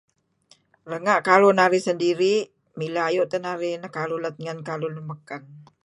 [0.91, 2.41] Renga' karuh narih sendiri'
[2.79, 5.43] milh ayu' teh narih nekauh lat ngen karuhlun baken.